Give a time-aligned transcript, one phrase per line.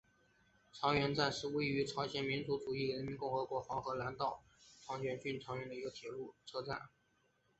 [0.73, 4.41] 长渊站是位于朝鲜民主主义人民共和国黄海南道
[4.83, 6.89] 长渊郡长渊邑的一个铁路车站。